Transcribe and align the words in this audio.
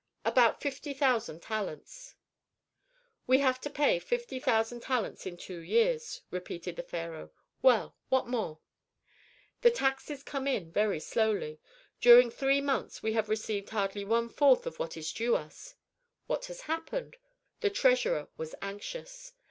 "About 0.25 0.59
fifty 0.61 0.95
thousand 0.95 1.41
talents." 1.43 2.15
"We 3.27 3.37
have 3.37 3.61
to 3.61 3.69
pay 3.69 3.99
fifty 3.99 4.39
thousand 4.39 4.79
talents 4.79 5.27
in 5.27 5.37
two 5.37 5.59
years," 5.59 6.21
repeated 6.31 6.75
the 6.75 6.81
pharaoh. 6.81 7.29
"Well, 7.61 7.95
what 8.09 8.27
more?" 8.27 8.57
"The 9.61 9.69
taxes 9.69 10.23
come 10.23 10.47
in 10.47 10.71
very 10.71 10.99
slowly. 10.99 11.59
During 11.99 12.31
three 12.31 12.61
months 12.61 13.03
we 13.03 13.13
have 13.13 13.29
received 13.29 13.69
barely 13.69 14.03
one 14.03 14.29
fourth 14.29 14.65
of 14.65 14.79
what 14.79 14.97
is 14.97 15.13
due 15.13 15.35
us." 15.35 15.75
"What 16.25 16.45
has 16.45 16.61
happened?" 16.61 17.17
The 17.59 17.69
treasurer 17.69 18.27
was 18.37 18.55
anxious. 18.59 19.33